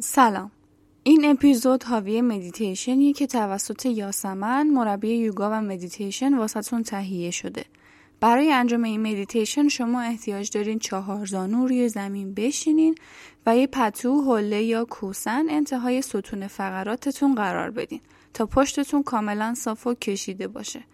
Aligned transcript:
سلام 0.00 0.50
این 1.02 1.24
اپیزود 1.24 1.84
حاوی 1.84 2.20
مدیتیشنیه 2.20 3.12
که 3.12 3.26
توسط 3.26 3.86
یاسمن 3.86 4.66
مربی 4.66 5.08
یوگا 5.08 5.50
و 5.50 5.54
مدیتیشن 5.60 6.34
واسهتون 6.34 6.82
تهیه 6.82 7.30
شده 7.30 7.64
برای 8.20 8.52
انجام 8.52 8.82
این 8.82 9.00
مدیتیشن 9.00 9.68
شما 9.68 10.00
احتیاج 10.00 10.50
دارین 10.50 10.78
چهار 10.78 11.26
زانو 11.26 11.66
روی 11.66 11.88
زمین 11.88 12.34
بشینین 12.34 12.94
و 13.46 13.56
یه 13.56 13.66
پتو، 13.66 14.22
حوله 14.22 14.62
یا 14.62 14.84
کوسن 14.84 15.46
انتهای 15.50 16.02
ستون 16.02 16.46
فقراتتون 16.46 17.34
قرار 17.34 17.70
بدین 17.70 18.00
تا 18.34 18.46
پشتتون 18.46 19.02
کاملا 19.02 19.54
صاف 19.54 19.86
و 19.86 19.94
کشیده 19.94 20.48
باشه. 20.48 20.84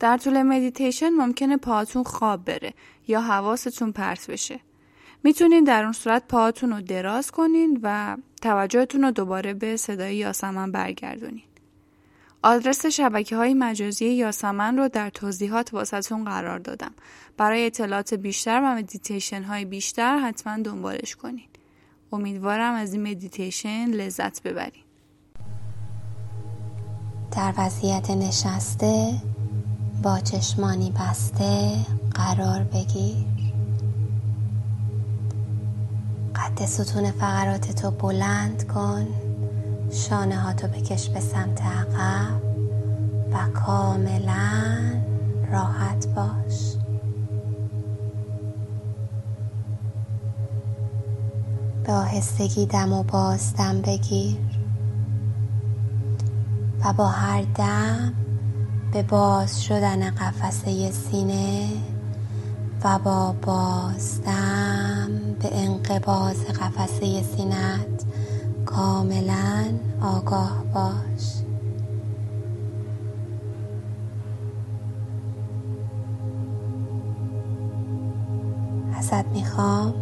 در 0.00 0.16
طول 0.16 0.42
مدیتیشن 0.42 1.10
ممکنه 1.10 1.56
پاهاتون 1.56 2.02
خواب 2.02 2.44
بره 2.44 2.74
یا 3.08 3.20
حواستون 3.20 3.92
پرت 3.92 4.30
بشه. 4.30 4.60
می‌تونین 5.24 5.64
در 5.64 5.82
اون 5.84 5.92
صورت 5.92 6.22
پاهاتون 6.28 6.70
رو 6.70 6.80
دراز 6.80 7.30
کنین 7.30 7.80
و 7.82 8.16
توجهتون 8.42 9.02
رو 9.02 9.10
دوباره 9.10 9.54
به 9.54 9.76
صدای 9.76 10.16
یاسمن 10.16 10.72
برگردونین. 10.72 11.42
آدرس 12.42 12.86
شبکه 12.86 13.36
های 13.36 13.54
مجازی 13.54 14.06
یاسمن 14.06 14.78
رو 14.78 14.88
در 14.88 15.10
توضیحات 15.10 15.74
واسهتون 15.74 16.24
قرار 16.24 16.58
دادم. 16.58 16.94
برای 17.36 17.66
اطلاعات 17.66 18.14
بیشتر 18.14 18.60
و 18.60 18.74
مدیتیشن 18.74 19.42
های 19.42 19.64
بیشتر 19.64 20.18
حتما 20.18 20.62
دنبالش 20.62 21.16
کنین. 21.16 21.48
امیدوارم 22.12 22.74
از 22.74 22.92
این 22.92 23.10
مدیتیشن 23.10 23.86
لذت 23.86 24.42
ببرین. 24.42 24.82
در 27.36 27.54
وضعیت 27.58 28.10
نشسته 28.10 29.14
با 30.02 30.18
چشمانی 30.18 30.92
بسته 31.00 31.76
قرار 32.14 32.62
بگیر 32.62 33.33
قد 36.54 36.66
ستون 36.66 37.10
فقرات 37.10 37.72
تو 37.72 37.90
بلند 37.90 38.66
کن 38.66 39.06
شانه 39.90 40.36
ها 40.36 40.52
تو 40.52 40.68
بکش 40.68 41.08
به 41.08 41.20
سمت 41.20 41.62
عقب 41.62 42.42
و 43.32 43.48
کاملا 43.54 45.02
راحت 45.52 46.06
باش. 46.06 46.74
به 51.84 51.92
آهستگی 51.92 52.66
دم 52.66 52.92
و 52.92 53.02
باز 53.02 53.54
دم 53.56 53.80
بگیر 53.80 54.38
و 56.84 56.92
با 56.92 57.06
هر 57.06 57.42
دم 57.42 58.14
به 58.92 59.02
باز 59.02 59.64
شدن 59.64 60.10
قفسه 60.10 60.90
سینه 60.90 61.68
و 62.84 62.98
با 62.98 63.34
بازدم 63.42 65.10
به 65.40 65.58
انقباز 65.58 66.44
قفسه 66.44 67.22
سینت 67.22 68.04
کاملا 68.66 69.64
آگاه 70.00 70.64
باش. 70.74 71.34
ازت 78.98 79.26
می‌خوام 79.26 79.94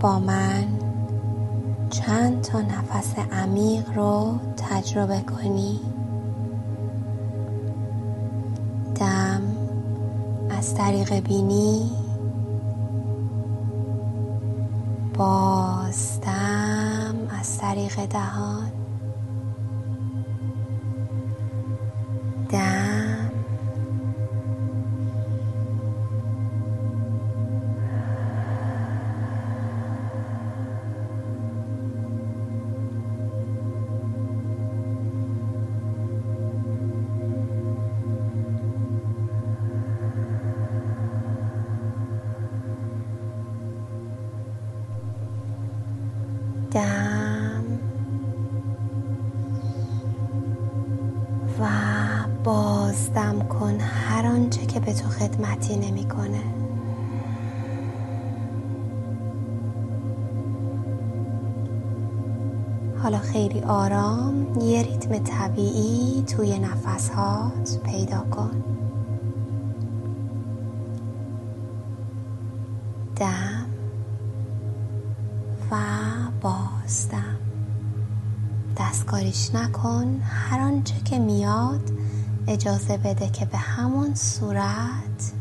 با 0.00 0.18
من 0.18 0.64
چند 1.90 2.40
تا 2.40 2.60
نفس 2.60 3.14
عمیق 3.32 3.90
رو 3.96 4.38
تجربه 4.56 5.20
کنی. 5.20 5.80
دم 8.94 9.33
از 10.64 10.74
طریق 10.74 11.20
بینی 11.20 11.90
بازدم 15.14 16.34
از 17.40 17.58
طریق 17.58 18.06
دهان. 18.06 18.72
دم. 22.48 22.83
دم 46.74 47.64
و 51.60 51.66
بازدم 52.44 53.38
کن 53.48 53.80
هر 53.80 54.26
آنچه 54.26 54.66
که 54.66 54.80
به 54.80 54.92
تو 54.92 55.08
خدمتی 55.08 55.76
نمی‌کنه. 55.76 56.42
حالا 63.02 63.18
خیلی 63.18 63.60
آرام 63.60 64.60
یه 64.60 64.82
ریتم 64.82 65.18
طبیعی 65.18 66.22
توی 66.22 66.58
نفس 66.58 67.10
هات 67.10 67.78
پیدا 67.84 68.18
کن. 68.30 68.64
دم. 73.16 73.63
بازدم 76.84 77.38
دستکاریش 78.76 79.54
نکن 79.54 80.20
هر 80.24 80.60
آنچه 80.60 80.94
که 81.04 81.18
میاد 81.18 81.90
اجازه 82.48 82.96
بده 82.96 83.28
که 83.28 83.44
به 83.44 83.58
همون 83.58 84.14
صورت 84.14 85.32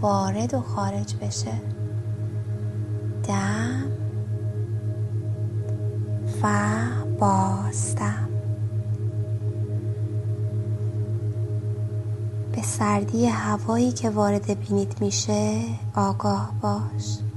وارد 0.00 0.54
و 0.54 0.60
خارج 0.60 1.14
بشه. 1.16 1.60
دم 3.28 3.84
و 6.42 6.48
بازدم 7.20 8.28
به 12.52 12.62
سردی 12.62 13.26
هوایی 13.26 13.92
که 13.92 14.10
وارد 14.10 14.68
بینیت 14.68 15.02
میشه 15.02 15.62
آگاه 15.94 16.52
باش. 16.60 17.27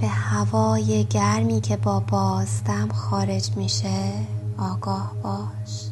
به 0.00 0.06
هوای 0.06 1.04
گرمی 1.04 1.60
که 1.60 1.76
با 1.76 2.00
بازدم 2.00 2.88
خارج 2.88 3.56
میشه 3.56 4.12
آگاه 4.58 5.14
باش. 5.22 5.88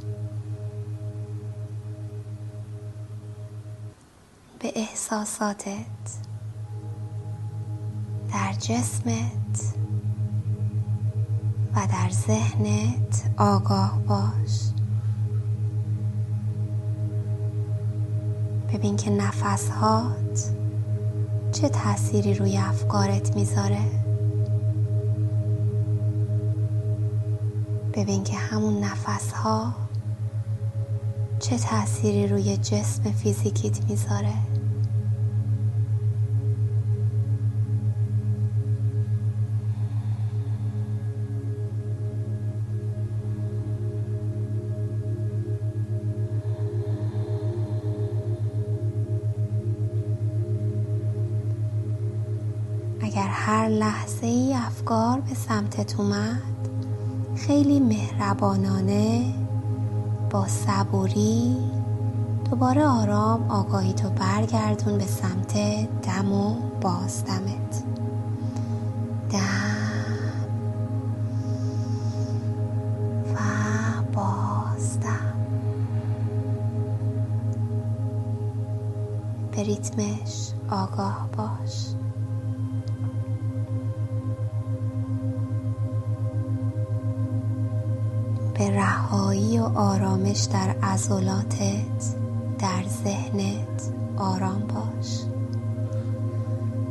به 4.58 4.72
احساساتت 4.76 5.86
در 8.32 8.52
جسمت 8.52 9.74
و 11.74 11.86
در 11.92 12.10
ذهنت 12.10 13.30
آگاه 13.36 13.98
باش. 14.08 14.60
ببین 18.72 18.96
که 18.96 19.10
نفس 19.10 19.70
هات 19.70 20.55
چه 21.52 21.68
تأثیری 21.68 22.34
روی 22.34 22.58
افکارت 22.58 23.36
می‌ذاره؟ 23.36 23.80
ببین 27.94 28.24
که 28.24 28.36
همون 28.36 28.84
نفس 28.84 29.32
ها 29.32 29.74
چه 31.38 31.58
تأثیری 31.58 32.26
روی 32.26 32.56
جسم 32.56 33.02
فیزیکیت 33.12 33.84
می‌ذاره. 33.88 34.34
اگر 53.16 53.28
هر 53.28 53.68
لحظه 53.68 54.26
ای 54.26 54.54
افکار 54.54 55.20
به 55.20 55.34
سمتت 55.34 56.00
اومد 56.00 56.68
خیلی 57.36 57.80
مهربانانه 57.80 59.34
با 60.30 60.46
صبوری 60.46 61.56
دوباره 62.50 62.86
آرام 62.86 63.50
آگاهی 63.50 63.92
تو 63.92 64.10
برگردون 64.10 64.98
به 64.98 65.04
سمت 65.04 65.54
دم 66.02 66.32
و 66.32 66.54
بازدمت 66.80 67.82
دم 69.30 69.40
و 73.34 73.38
بازدم 74.12 75.34
به 79.52 79.62
ریتمش 79.62 80.52
آگاه 80.70 81.28
باش. 81.36 81.86
به 88.58 88.70
رهایی 88.70 89.58
و 89.58 89.62
آرامش 89.64 90.40
در 90.52 90.76
عضلاتت 90.82 92.16
در 92.58 92.82
ذهنت 93.04 93.92
آرام 94.16 94.60
باش. 94.60 95.20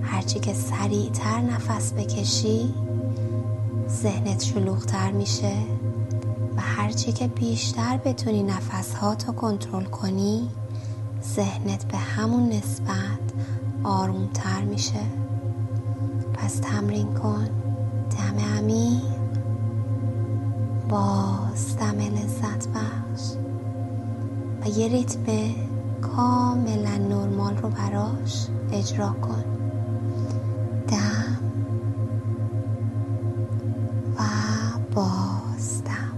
هرچی 0.02 0.40
که 0.40 0.54
سریعتر 0.54 1.42
نفس 1.42 1.94
بکشی 1.94 2.74
ذهنت 3.90 4.44
شلوغتر 4.44 5.12
میشه 5.12 5.54
و 6.58 6.62
هرچی 6.62 7.12
که 7.12 7.28
بیشتر 7.28 8.00
بتونی 8.06 8.44
نفس 8.44 8.96
کنترل 9.38 9.84
کنی 9.84 10.50
ذهنت 11.36 11.86
به 11.86 11.98
همون 11.98 12.50
نسبت 12.50 13.34
آرومتر 13.84 14.62
میشه. 14.62 15.04
پس 16.34 16.56
تمرین 16.56 17.14
کن. 17.14 17.50
دم 18.10 18.58
عمیق 18.58 19.25
باز 20.90 21.78
دم 21.78 21.98
لذت 22.00 22.68
بخش 22.68 23.32
و 24.62 24.80
یه 24.80 24.88
ریتم 24.88 25.26
کاملا 26.02 26.98
نرمال 26.98 27.58
رو 27.58 27.70
براش 27.70 28.48
اجرا 28.72 29.10
کن. 29.10 29.44
دم 30.88 31.38
و 34.18 34.22
بازدم 34.96 36.14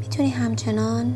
می‌تونی 0.00 0.28
همچنان 0.30 1.14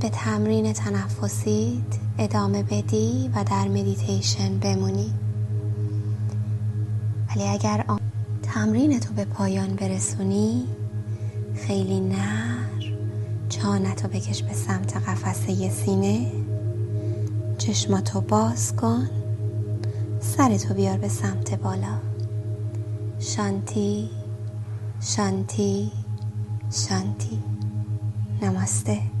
به 0.00 0.08
تمرین 0.08 0.72
تنفسیت 0.72 1.98
ادامه 2.18 2.62
بدی 2.62 3.30
و 3.34 3.44
در 3.44 3.68
مدیتیشن 3.68 4.58
بمونی. 4.58 5.14
ولی 7.30 7.48
اگر 7.48 7.84
آن 7.88 8.00
تمرین 8.54 9.00
تو 9.00 9.14
به 9.14 9.24
پایان 9.24 9.76
برسونی؟ 9.76 10.66
خیلی 11.54 12.00
نر. 12.00 12.94
چانتو 13.48 14.08
بکش 14.08 14.42
به 14.42 14.52
سمت 14.52 14.96
قفسه 14.96 15.70
سینه. 15.70 16.32
چشماتو 17.58 18.20
باز 18.20 18.76
کن. 18.76 19.08
سرتو 20.20 20.74
بیار 20.74 20.98
به 20.98 21.08
سمت 21.08 21.54
بالا. 21.54 21.98
شانتی 23.18 24.10
شانتی 25.00 25.92
شانتی. 26.70 27.42
نماسته. 28.42 29.19